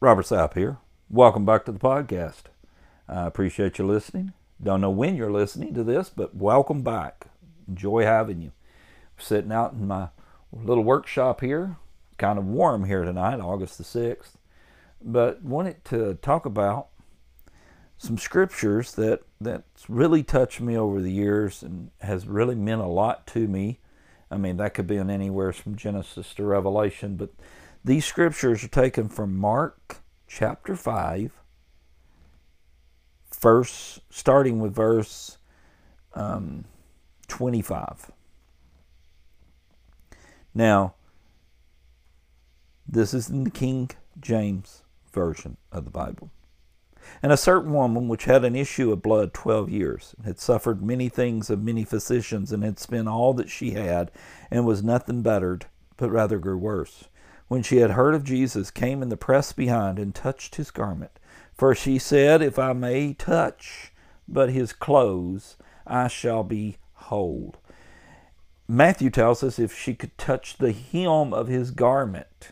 [0.00, 0.78] Robert Sapp here.
[1.10, 2.42] Welcome back to the podcast.
[3.08, 4.32] I appreciate you listening.
[4.62, 7.26] Don't know when you're listening to this, but welcome back.
[7.66, 8.52] Enjoy having you.
[9.18, 10.10] sitting out in my
[10.52, 11.78] little workshop here.
[12.16, 14.36] Kind of warm here tonight, August the 6th.
[15.02, 16.90] But wanted to talk about
[17.96, 22.86] some scriptures that that's really touched me over the years and has really meant a
[22.86, 23.80] lot to me.
[24.30, 27.30] I mean, that could be in anywhere from Genesis to Revelation, but
[27.84, 31.32] these scriptures are taken from Mark chapter 5,
[33.40, 35.38] verse, starting with verse
[36.14, 36.64] um,
[37.28, 38.10] 25.
[40.54, 40.94] Now,
[42.86, 46.30] this is in the King James Version of the Bible.
[47.22, 50.82] And a certain woman which had an issue of blood twelve years, and had suffered
[50.82, 54.10] many things of many physicians, and had spent all that she had,
[54.50, 57.04] and was nothing bettered, but rather grew worse.
[57.48, 61.18] When she had heard of Jesus, came in the press behind, and touched his garment.
[61.54, 63.92] For she said, If I may touch
[64.28, 67.56] but his clothes, I shall be whole.
[68.68, 72.50] Matthew tells us if she could touch the hem of his garment.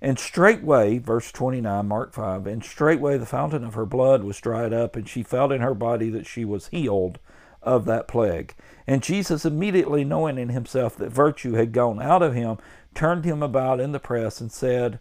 [0.00, 4.72] And straightway, verse 29, Mark 5, and straightway the fountain of her blood was dried
[4.72, 7.18] up, and she felt in her body that she was healed
[7.62, 8.54] of that plague.
[8.86, 12.58] And Jesus, immediately knowing in himself that virtue had gone out of him,
[12.94, 15.00] turned him about in the press and said,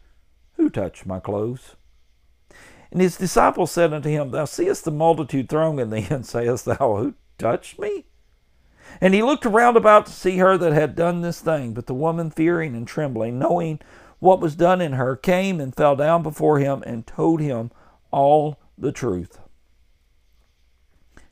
[0.54, 1.76] Who touched my clothes?
[2.92, 6.98] And his disciples said unto him, Thou seest the multitude thronging thee, and sayest thou,
[6.98, 8.06] Who touched me?
[9.02, 11.74] And he looked around about to see her that had done this thing.
[11.74, 13.80] But the woman, fearing and trembling, knowing
[14.20, 17.72] what was done in her, came and fell down before him and told him
[18.12, 19.40] all the truth.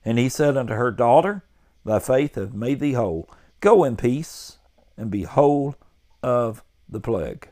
[0.05, 1.43] And he said unto her, Daughter,
[1.83, 3.27] thy faith hath made thee whole.
[3.59, 4.59] Go in peace
[4.95, 5.75] and be whole
[6.21, 7.49] of the plague.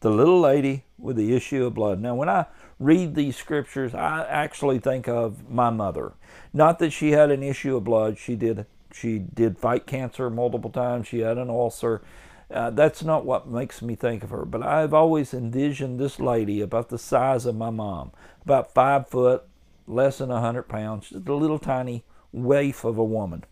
[0.00, 2.00] The little lady with the issue of blood.
[2.00, 2.46] Now, when I
[2.78, 6.14] read these scriptures, I actually think of my mother.
[6.52, 8.18] Not that she had an issue of blood.
[8.18, 8.66] She did.
[8.92, 11.08] She did fight cancer multiple times.
[11.08, 12.02] She had an ulcer.
[12.50, 14.44] Uh, that's not what makes me think of her.
[14.44, 18.12] But I've always envisioned this lady about the size of my mom,
[18.44, 19.44] about five foot,
[19.86, 23.44] less than a hundred pounds, just a little tiny waif of a woman.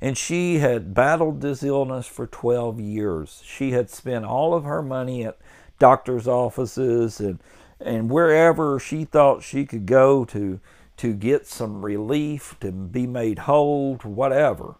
[0.00, 3.42] And she had battled this illness for 12 years.
[3.44, 5.38] She had spent all of her money at
[5.78, 7.38] doctor's offices and
[7.78, 10.60] and wherever she thought she could go to
[10.96, 14.76] to get some relief, to be made whole, whatever.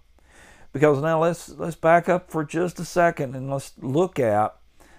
[0.72, 4.56] Because now let's let's back up for just a second and let's look at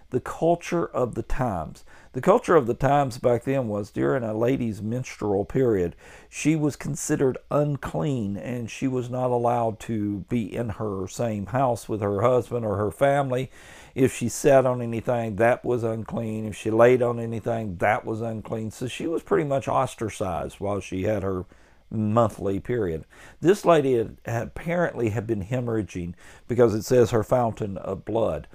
[0.09, 1.84] the culture of the times.
[2.13, 5.95] The culture of the times back then was during a lady's menstrual period,
[6.29, 11.88] she was considered unclean and she was not allowed to be in her same house
[11.88, 13.51] with her husband or her family.
[13.94, 16.45] If she sat on anything, that was unclean.
[16.45, 18.72] If she laid on anything, that was unclean.
[18.72, 21.45] So she was pretty much ostracized while she had her
[21.89, 23.06] monthly period.
[23.41, 26.13] This lady had, apparently had been hemorrhaging
[26.47, 28.47] because it says her fountain of blood.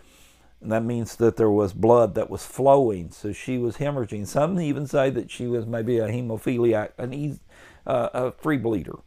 [0.62, 3.10] And that means that there was blood that was flowing.
[3.10, 4.28] So she was hemorrhaging.
[4.28, 7.40] Some even say that she was maybe a hemophiliac, an
[7.84, 8.98] uh, a free bleeder.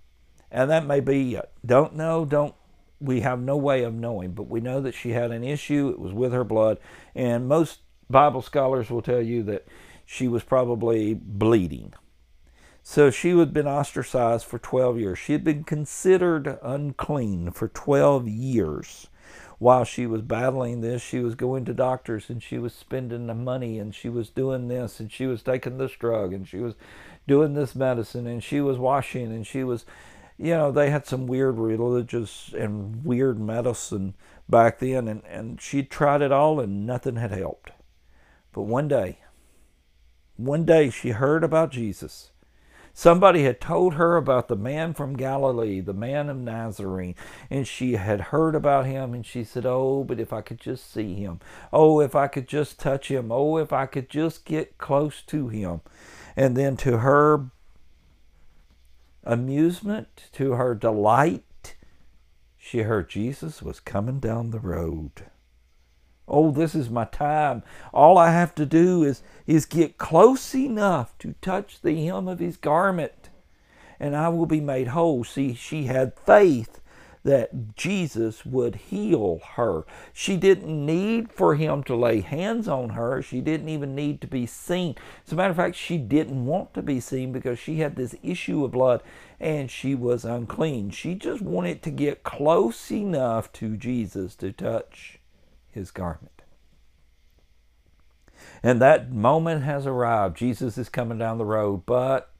[0.52, 2.54] And that may be, don't know, don't,
[3.00, 5.90] we have no way of knowing, but we know that she had an issue.
[5.90, 6.78] It was with her blood.
[7.14, 7.80] And most
[8.10, 9.66] Bible scholars will tell you that
[10.06, 11.94] she was probably bleeding.
[12.84, 15.20] So she had been ostracized for 12 years.
[15.20, 19.08] She had been considered unclean for 12 years
[19.58, 23.34] while she was battling this, she was going to doctors and she was spending the
[23.34, 26.76] money and she was doing this and she was taking this drug and she was
[27.28, 29.86] doing this medicine and she was washing and she was,
[30.38, 34.14] you know, they had some weird religious and weird medicine
[34.50, 37.72] back then and, and she tried it all and nothing had helped.
[38.52, 39.20] But one day,
[40.36, 42.32] one day she heard about Jesus
[42.98, 47.14] Somebody had told her about the man from Galilee, the man of Nazarene,
[47.50, 50.90] and she had heard about him and she said, Oh, but if I could just
[50.94, 51.42] see him.
[51.74, 53.34] Oh, if I could just touch him.
[53.34, 55.82] Oh, if I could just get close to him.
[56.38, 57.48] And then to her
[59.26, 61.76] amusement, to her delight,
[62.58, 65.26] she heard Jesus was coming down the road.
[66.28, 67.64] Oh, this is my time.
[67.94, 72.40] All I have to do is, is get close enough to touch the hem of
[72.40, 73.30] his garment,
[74.00, 75.24] and I will be made whole.
[75.24, 76.82] See, she had faith
[77.26, 79.84] that Jesus would heal her.
[80.14, 83.22] She didn't need for him to lay hands on her.
[83.24, 84.96] She didn't even need to be seen.
[85.26, 88.16] As a matter of fact, she didn't want to be seen because she had this
[88.22, 89.02] issue of blood
[89.40, 90.92] and she was unclean.
[90.92, 95.20] She just wanted to get close enough to Jesus to touch
[95.76, 96.42] his garment.
[98.64, 100.38] And that moment has arrived.
[100.38, 101.86] Jesus is coming down the road.
[101.86, 102.32] But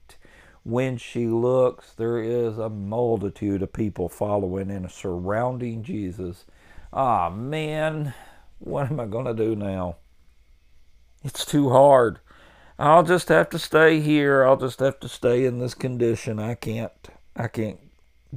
[0.64, 6.46] when she looks, there is a multitude of people following and surrounding Jesus.
[6.92, 8.14] Ah, man,
[8.58, 9.98] what am I going to do now?
[11.24, 12.20] It's too hard.
[12.78, 14.44] I'll just have to stay here.
[14.44, 16.40] I'll just have to stay in this condition.
[16.40, 16.92] I can't
[17.36, 17.80] I can't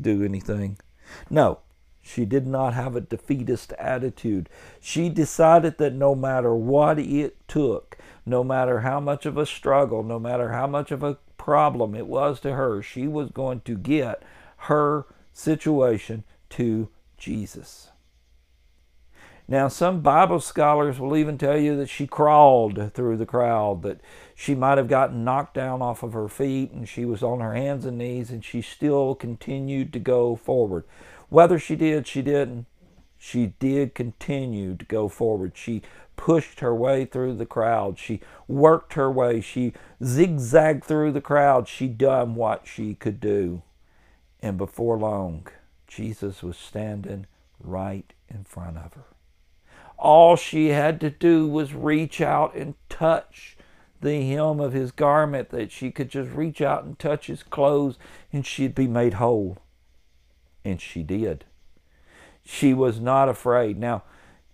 [0.00, 0.78] do anything.
[1.28, 1.60] No,
[2.08, 4.48] she did not have a defeatist attitude.
[4.80, 10.02] She decided that no matter what it took, no matter how much of a struggle,
[10.02, 13.76] no matter how much of a problem it was to her, she was going to
[13.76, 14.22] get
[14.62, 17.90] her situation to Jesus.
[19.50, 24.02] Now, some Bible scholars will even tell you that she crawled through the crowd, that
[24.34, 27.54] she might have gotten knocked down off of her feet and she was on her
[27.54, 30.84] hands and knees and she still continued to go forward.
[31.28, 32.66] Whether she did, she didn't.
[33.18, 35.52] She did continue to go forward.
[35.54, 35.82] She
[36.16, 37.98] pushed her way through the crowd.
[37.98, 39.40] She worked her way.
[39.40, 39.72] She
[40.02, 41.68] zigzagged through the crowd.
[41.68, 43.62] She done what she could do.
[44.40, 45.48] And before long,
[45.86, 47.26] Jesus was standing
[47.60, 49.04] right in front of her.
[49.98, 53.56] All she had to do was reach out and touch
[54.00, 57.98] the hem of his garment, that she could just reach out and touch his clothes
[58.32, 59.58] and she'd be made whole.
[60.64, 61.44] And she did.
[62.44, 63.78] She was not afraid.
[63.78, 64.02] Now,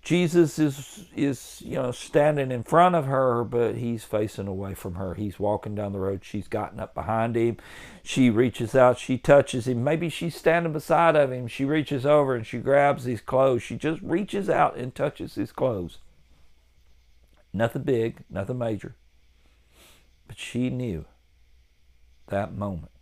[0.04, 4.96] Jesus is is you know standing in front of her, but he's facing away from
[4.96, 5.14] her.
[5.14, 6.20] He's walking down the road.
[6.22, 7.56] She's gotten up behind him.
[8.02, 8.98] She reaches out.
[8.98, 9.82] She touches him.
[9.82, 11.48] Maybe she's standing beside of him.
[11.48, 13.62] She reaches over and she grabs his clothes.
[13.62, 15.98] She just reaches out and touches his clothes.
[17.54, 18.96] Nothing big, nothing major.
[20.28, 21.06] But she knew
[22.26, 22.92] that moment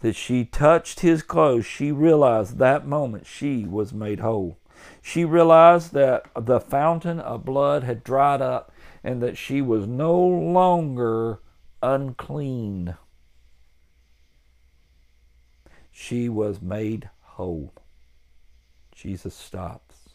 [0.00, 1.66] that she touched his clothes.
[1.66, 4.58] She realized that moment she was made whole.
[5.02, 8.72] She realized that the fountain of blood had dried up
[9.02, 11.40] and that she was no longer
[11.82, 12.96] unclean.
[15.90, 17.72] She was made whole.
[18.94, 20.10] Jesus stops.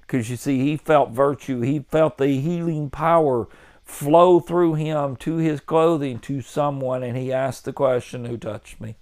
[0.00, 3.48] Because you see, he felt virtue, he felt the healing power
[3.82, 8.80] flow through him to his clothing to someone, and he asked the question, Who touched
[8.80, 8.96] me?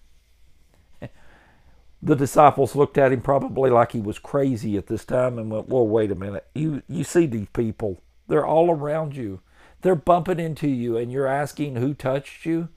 [2.02, 5.68] The disciples looked at him probably like he was crazy at this time and went,
[5.68, 6.46] Well, wait a minute.
[6.54, 9.40] You, you see these people, they're all around you.
[9.82, 12.68] They're bumping into you, and you're asking who touched you?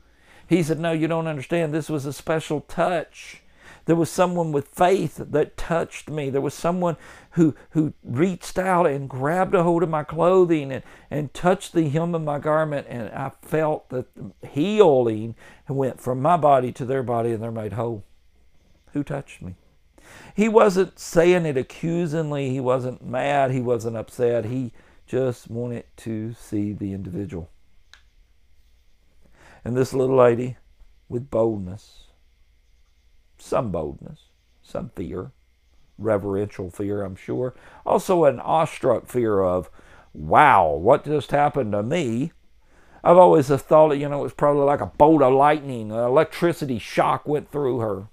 [0.47, 1.73] He said, No, you don't understand.
[1.73, 3.41] This was a special touch.
[3.85, 6.31] There was someone with faith that touched me.
[6.31, 6.97] There was someone
[7.31, 11.87] who, who reached out and grabbed a hold of my clothing and, and touched the
[11.89, 12.87] hem of my garment.
[12.89, 14.07] And I felt that
[14.41, 15.35] healing
[15.67, 18.03] went from my body to their body and they're made whole
[18.95, 19.55] who touched me.
[20.33, 22.49] He wasn't saying it accusingly.
[22.49, 23.51] He wasn't mad.
[23.51, 24.45] He wasn't upset.
[24.45, 24.71] He
[25.05, 27.49] just wanted to see the individual.
[29.63, 30.57] And this little lady,
[31.09, 32.05] with boldness,
[33.37, 34.29] some boldness,
[34.63, 35.31] some fear,
[35.97, 37.53] reverential fear, I'm sure,
[37.85, 39.69] also an awestruck fear of,
[40.13, 42.31] wow, what just happened to me?
[43.03, 46.79] I've always thought, you know, it was probably like a bolt of lightning, an electricity
[46.79, 48.07] shock went through her.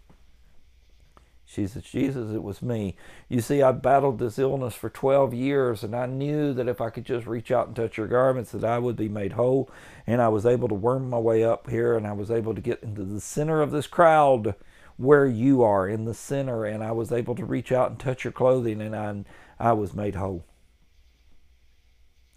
[1.52, 2.96] She says, Jesus, it was me.
[3.28, 6.88] You see, I battled this illness for 12 years, and I knew that if I
[6.88, 9.70] could just reach out and touch your garments, that I would be made whole.
[10.06, 12.62] And I was able to worm my way up here, and I was able to
[12.62, 14.54] get into the center of this crowd
[14.96, 18.24] where you are, in the center, and I was able to reach out and touch
[18.24, 19.24] your clothing, and I,
[19.58, 20.46] I was made whole.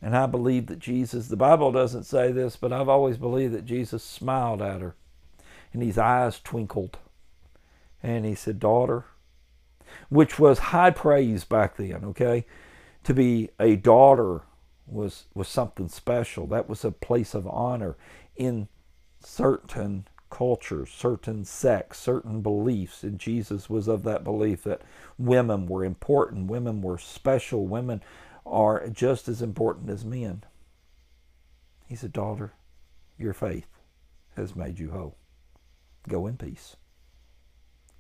[0.02, 3.66] And I believe that Jesus, the Bible doesn't say this, but I've always believed that
[3.66, 4.94] Jesus smiled at her,
[5.72, 6.98] and his eyes twinkled
[8.06, 9.06] and he said, Daughter,
[10.10, 12.46] which was high praise back then, okay?
[13.06, 14.44] To be a daughter
[14.86, 16.46] was, was something special.
[16.46, 17.98] That was a place of honor
[18.36, 18.68] in
[19.20, 23.02] certain cultures, certain sects, certain beliefs.
[23.02, 24.84] And Jesus was of that belief that
[25.18, 28.04] women were important, women were special, women
[28.46, 30.44] are just as important as men.
[31.88, 32.54] He said, Daughter,
[33.18, 33.80] your faith
[34.36, 35.18] has made you whole.
[36.08, 36.76] Go in peace.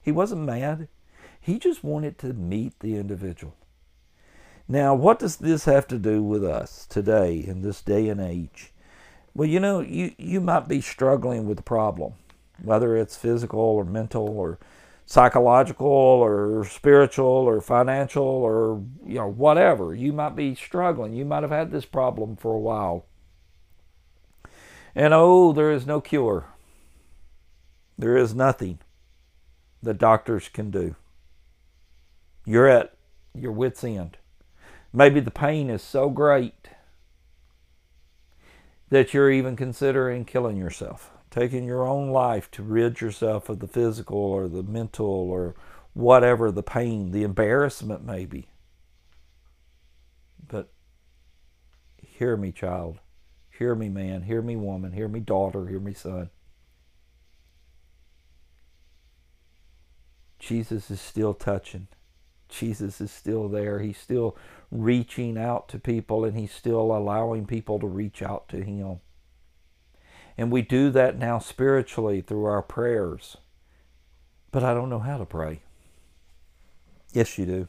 [0.05, 0.87] He wasn't mad.
[1.41, 3.55] He just wanted to meet the individual.
[4.67, 8.71] Now, what does this have to do with us today in this day and age?
[9.33, 12.13] Well, you know, you, you might be struggling with a problem,
[12.61, 14.59] whether it's physical or mental or
[15.07, 21.43] psychological or spiritual or financial or you know whatever you might be struggling you might
[21.43, 23.05] have had this problem for a while
[24.95, 26.47] and oh there is no cure
[27.99, 28.79] there is nothing
[29.81, 30.95] the doctors can do.
[32.45, 32.95] You're at
[33.33, 34.17] your wits' end.
[34.93, 36.69] Maybe the pain is so great
[38.89, 43.67] that you're even considering killing yourself, taking your own life to rid yourself of the
[43.67, 45.55] physical or the mental or
[45.93, 48.47] whatever the pain, the embarrassment maybe.
[50.47, 50.71] But
[51.97, 52.99] hear me, child.
[53.57, 54.23] Hear me, man.
[54.23, 54.91] Hear me, woman.
[54.91, 55.67] Hear me, daughter.
[55.67, 56.29] Hear me, son.
[60.39, 61.87] Jesus is still touching.
[62.49, 63.79] Jesus is still there.
[63.79, 64.37] He's still
[64.71, 68.99] reaching out to people and he's still allowing people to reach out to him.
[70.37, 73.37] And we do that now spiritually through our prayers.
[74.51, 75.61] But I don't know how to pray.
[77.13, 77.67] Yes, you do.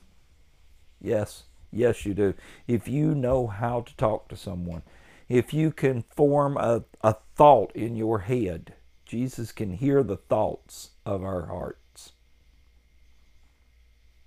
[1.01, 2.35] Yes, yes, you do.
[2.67, 4.83] If you know how to talk to someone,
[5.29, 10.91] if you can form a, a thought in your head, Jesus can hear the thoughts
[11.05, 11.79] of our heart.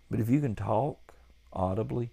[0.10, 1.14] But if you can talk
[1.54, 2.12] audibly,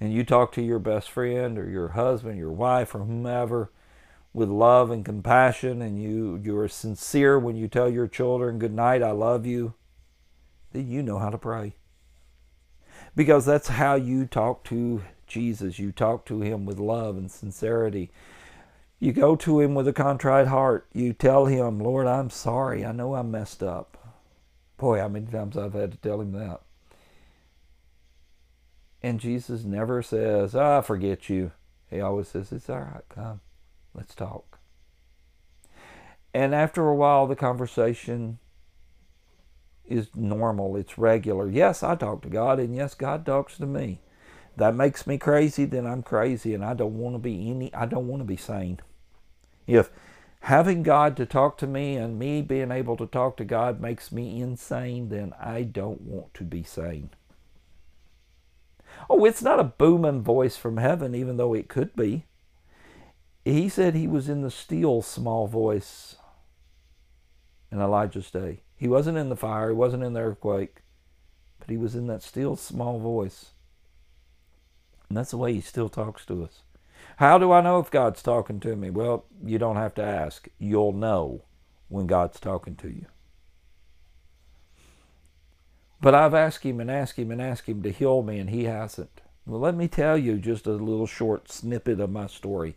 [0.00, 3.70] and you talk to your best friend or your husband, your wife, or whomever
[4.32, 8.74] with love and compassion, and you, you are sincere when you tell your children, Good
[8.74, 9.74] night, I love you,
[10.72, 11.74] then you know how to pray.
[13.14, 15.78] Because that's how you talk to Jesus.
[15.78, 18.10] You talk to him with love and sincerity.
[18.98, 20.86] You go to him with a contrite heart.
[20.92, 22.84] You tell him, Lord, I'm sorry.
[22.84, 23.96] I know I messed up.
[24.76, 26.60] Boy, how many times I've had to tell him that.
[29.06, 31.52] And Jesus never says, oh, I forget you.
[31.88, 33.40] He always says, It's all right, come,
[33.94, 34.58] let's talk.
[36.34, 38.40] And after a while, the conversation
[39.84, 41.48] is normal, it's regular.
[41.48, 44.00] Yes, I talk to God, and yes, God talks to me.
[44.56, 47.86] That makes me crazy, then I'm crazy, and I don't want to be any, I
[47.86, 48.80] don't want to be sane.
[49.68, 49.88] If
[50.40, 54.10] having God to talk to me and me being able to talk to God makes
[54.10, 57.10] me insane, then I don't want to be sane.
[59.08, 62.26] Oh, it's not a booming voice from heaven, even though it could be.
[63.44, 66.16] He said he was in the still small voice
[67.70, 68.62] in Elijah's day.
[68.76, 70.82] He wasn't in the fire, he wasn't in the earthquake,
[71.58, 73.52] but he was in that still small voice.
[75.08, 76.62] And that's the way he still talks to us.
[77.16, 78.90] How do I know if God's talking to me?
[78.90, 80.48] Well, you don't have to ask.
[80.58, 81.44] You'll know
[81.88, 83.06] when God's talking to you.
[86.06, 88.62] But I've asked him and asked him and asked him to heal me, and he
[88.62, 89.22] hasn't.
[89.44, 92.76] Well, let me tell you just a little short snippet of my story.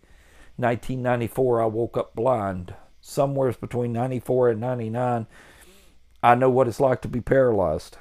[0.55, 2.73] 1994, I woke up blind.
[3.01, 5.27] Somewhere between 94 and 99,
[6.23, 7.97] I know what it's like to be paralyzed.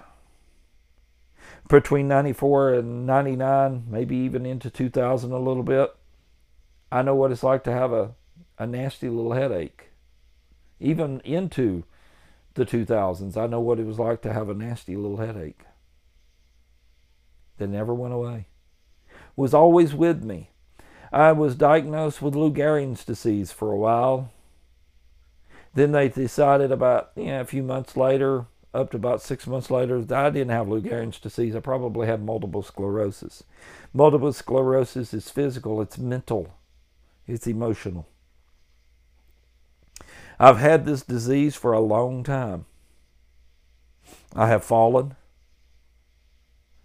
[1.68, 5.94] Between 94 and 99, maybe even into 2000 a little bit,
[6.90, 8.12] I know what it's like to have a,
[8.58, 9.90] a nasty little headache.
[10.80, 11.84] Even into
[12.58, 15.62] the 2000s, I know what it was like to have a nasty little headache
[17.56, 18.48] that never went away.
[19.36, 20.50] Was always with me.
[21.12, 24.30] I was diagnosed with Lou Gehrig's disease for a while.
[25.74, 29.70] Then they decided about you know, a few months later, up to about six months
[29.70, 31.54] later, that I didn't have Lou Gehrig's disease.
[31.54, 33.44] I probably had multiple sclerosis.
[33.94, 36.54] Multiple sclerosis is physical, it's mental,
[37.26, 38.08] it's emotional.
[40.40, 42.66] I've had this disease for a long time.
[44.34, 45.16] I have fallen.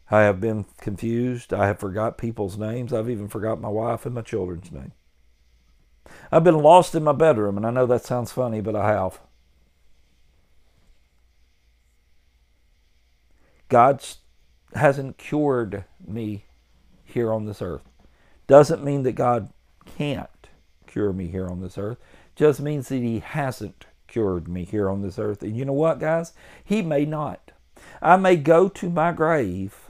[0.09, 1.53] I have been confused.
[1.53, 2.93] I have forgot people's names.
[2.93, 4.93] I've even forgot my wife and my children's name.
[6.31, 9.19] I've been lost in my bedroom, and I know that sounds funny, but I have.
[13.69, 14.03] God
[14.75, 16.45] hasn't cured me
[17.03, 17.89] here on this earth.
[18.47, 19.49] Doesn't mean that God
[19.97, 20.29] can't
[20.85, 21.97] cure me here on this earth
[22.35, 25.41] just means that he hasn't cured me here on this earth.
[25.43, 26.33] And you know what, guys?
[26.63, 27.51] He may not.
[28.01, 29.89] I may go to my grave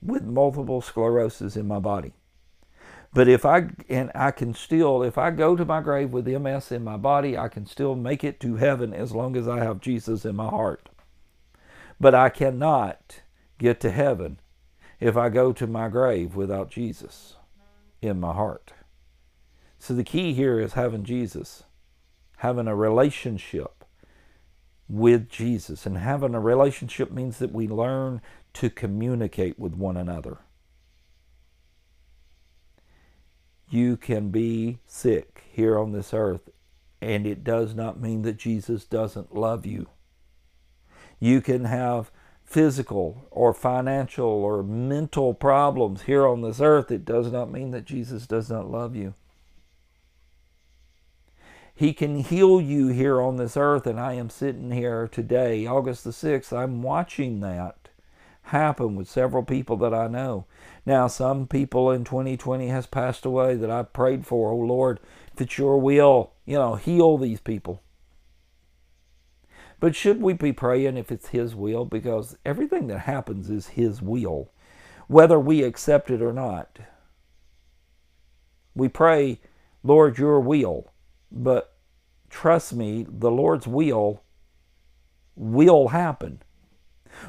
[0.00, 2.12] with multiple sclerosis in my body.
[3.12, 6.72] But if I and I can still if I go to my grave with MS
[6.72, 9.80] in my body, I can still make it to heaven as long as I have
[9.80, 10.88] Jesus in my heart.
[12.00, 13.20] But I cannot
[13.58, 14.40] get to heaven
[14.98, 17.36] if I go to my grave without Jesus
[18.02, 18.72] in my heart.
[19.78, 21.62] So the key here is having Jesus
[22.44, 23.86] having a relationship
[24.86, 25.86] with Jesus.
[25.86, 28.20] And having a relationship means that we learn
[28.52, 30.40] to communicate with one another.
[33.70, 36.50] You can be sick here on this earth,
[37.00, 39.88] and it does not mean that Jesus doesn't love you.
[41.18, 42.10] You can have
[42.44, 46.90] physical or financial or mental problems here on this earth.
[46.90, 49.14] It does not mean that Jesus does not love you.
[51.76, 56.04] He can heal you here on this earth, and I am sitting here today, August
[56.04, 56.52] the 6th.
[56.56, 57.88] I'm watching that
[58.48, 60.46] happen with several people that I know.
[60.86, 64.52] Now, some people in 2020 has passed away that I prayed for.
[64.52, 65.00] Oh Lord,
[65.32, 67.82] if it's your will, you know, heal these people.
[69.80, 71.84] But should we be praying if it's His will?
[71.84, 74.52] Because everything that happens is His will,
[75.08, 76.78] whether we accept it or not.
[78.76, 79.40] We pray,
[79.82, 80.92] Lord, your will.
[81.34, 81.76] But
[82.30, 84.22] trust me, the Lord's will
[85.36, 86.40] will happen.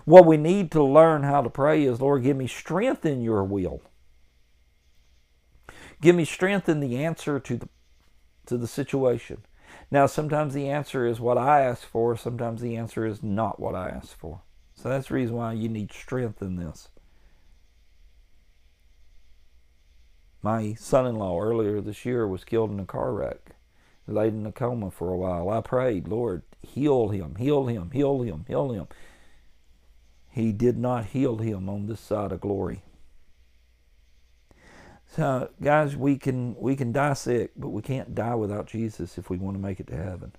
[0.06, 3.44] What we need to learn how to pray is, Lord, give me strength in your
[3.44, 3.82] will.
[6.02, 7.70] Give me strength in the answer to the
[8.46, 9.44] to the situation.
[9.90, 13.76] Now, sometimes the answer is what I ask for, sometimes the answer is not what
[13.76, 14.42] I ask for.
[14.76, 16.90] So that's the reason why you need strength in this.
[20.42, 23.55] My son in law earlier this year was killed in a car wreck,
[24.08, 25.50] laid in a coma for a while.
[25.50, 28.88] I prayed, Lord, heal him, heal him, heal him, heal him.
[30.30, 32.84] He did not heal him on this side of glory.
[35.08, 39.30] So, guys, we can we can die sick, but we can't die without Jesus if
[39.30, 40.34] we want to make it to heaven.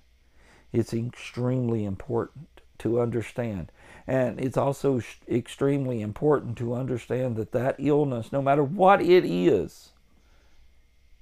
[0.71, 3.71] It's extremely important to understand,
[4.05, 9.93] and it's also extremely important to understand that that illness, no matter what it is,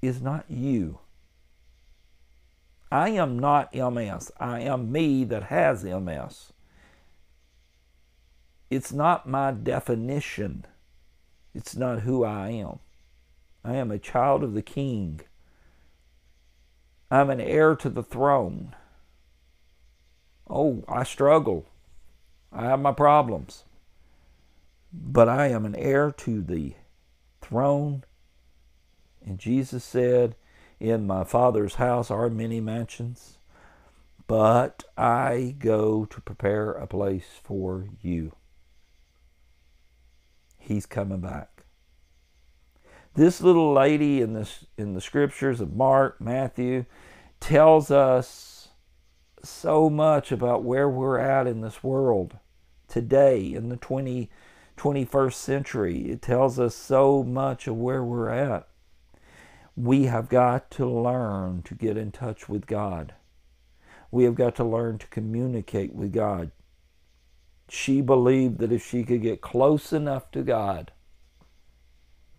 [0.02, 1.00] is not you.
[2.96, 4.32] I am not MS.
[4.40, 6.54] I am me that has MS.
[8.70, 10.66] It's not my definition.
[11.54, 12.80] It's not who I am.
[13.66, 15.20] I am a child of the King.
[17.12, 18.74] I'm an heir to the throne.
[20.50, 21.66] Oh, I struggle.
[22.50, 23.66] I have my problems.
[24.94, 26.76] But I am an heir to the
[27.42, 28.06] throne
[29.26, 30.38] and Jesus said,
[30.86, 33.40] In my Father's house are many mansions,
[34.28, 38.34] but I go to prepare a place for you.
[40.60, 41.64] He's coming back.
[43.16, 46.86] This little lady in this in the scriptures of Mark, Matthew,
[47.40, 48.68] tells us
[49.44, 52.38] so much about where we're at in this world
[52.88, 54.30] today in the 20,
[54.78, 56.12] 21st century.
[56.12, 58.68] It tells us so much of where we're at
[59.76, 63.14] we have got to learn to get in touch with God.
[64.10, 66.52] We have got to learn to communicate with God.
[67.68, 70.92] She believed that if she could get close enough to God,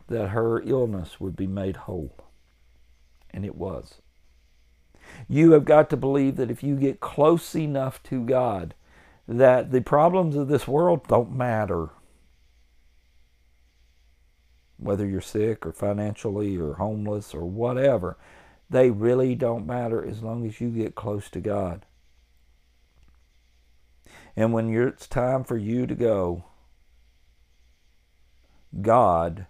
[0.09, 2.17] that her illness would be made whole.
[3.31, 4.01] And it was.
[5.29, 8.75] You have got to believe that if you get close enough to God,
[9.29, 11.91] that the problems of this world don't matter
[14.79, 18.17] whether you're sick or financially or homeless or whatever,
[18.69, 21.87] they really don't matter as long as you get close to God.
[24.37, 26.45] And when it's time for you to go,
[28.83, 29.47] God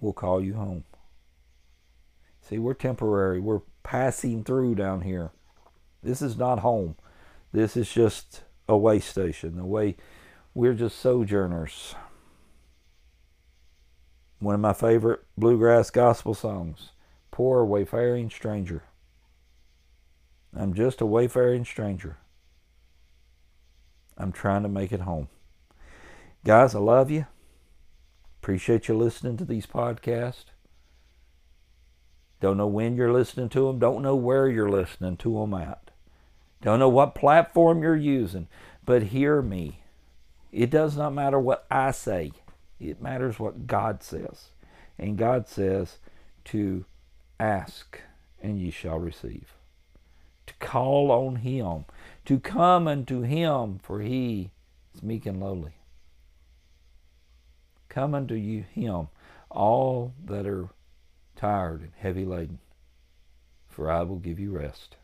[0.00, 0.84] will call you home.
[2.42, 3.40] See, we're temporary.
[3.40, 5.30] We're passing through down here.
[6.02, 6.96] This is not home.
[7.52, 9.56] This is just a way station.
[9.56, 9.96] The way
[10.52, 11.94] we're just sojourners
[14.42, 16.90] one of my favorite bluegrass gospel songs,
[17.30, 18.82] Poor Wayfaring Stranger.
[20.54, 22.18] I'm just a wayfaring stranger.
[24.18, 25.28] I'm trying to make it home.
[26.44, 27.26] Guys, I love you.
[28.42, 30.46] Appreciate you listening to these podcasts.
[32.40, 33.78] Don't know when you're listening to them.
[33.78, 35.92] Don't know where you're listening to them at.
[36.60, 38.48] Don't know what platform you're using.
[38.84, 39.84] But hear me.
[40.50, 42.32] It does not matter what I say.
[42.90, 44.48] It matters what God says.
[44.98, 45.98] And God says
[46.46, 46.84] to
[47.38, 48.00] ask
[48.42, 49.54] and ye shall receive.
[50.46, 51.84] To call on him.
[52.26, 54.50] To come unto him, for he
[54.94, 55.74] is meek and lowly.
[57.88, 59.08] Come unto you him,
[59.50, 60.70] all that are
[61.36, 62.58] tired and heavy laden,
[63.68, 64.96] for I will give you rest.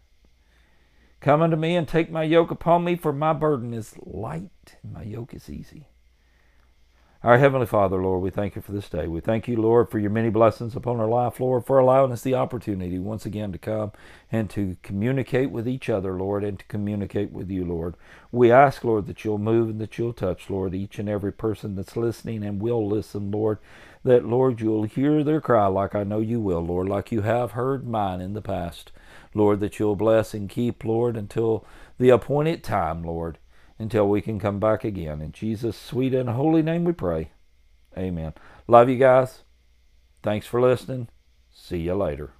[1.21, 4.93] Come unto me and take my yoke upon me, for my burden is light and
[4.93, 5.88] my yoke is easy.
[7.24, 9.09] Our Heavenly Father, Lord, we thank you for this day.
[9.09, 12.22] We thank you, Lord, for your many blessings upon our life, Lord, for allowing us
[12.22, 13.90] the opportunity once again to come
[14.31, 17.96] and to communicate with each other, Lord, and to communicate with you, Lord.
[18.31, 21.74] We ask, Lord, that you'll move and that you'll touch, Lord, each and every person
[21.74, 23.59] that's listening and will listen, Lord,
[24.04, 27.50] that, Lord, you'll hear their cry like I know you will, Lord, like you have
[27.50, 28.92] heard mine in the past.
[29.35, 31.66] Lord, that you'll bless and keep, Lord, until
[31.98, 33.38] the appointed time, Lord
[33.79, 35.21] until we can come back again.
[35.21, 37.31] In Jesus' sweet and holy name we pray.
[37.97, 38.35] Amen.
[38.67, 39.43] Love you guys.
[40.23, 41.09] Thanks for listening.
[41.51, 42.33] See you later.